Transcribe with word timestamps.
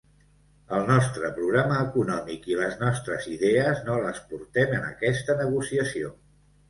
El 0.75 0.87
nostre 0.91 1.27
programa 1.39 1.77
econòmic 1.89 2.49
i 2.53 2.57
les 2.61 2.75
nostres 2.85 3.29
idees 3.35 3.85
no 3.91 3.99
les 4.07 4.23
portem 4.33 4.75
en 4.79 4.89
aquesta 4.93 5.37
negociació. 5.43 6.11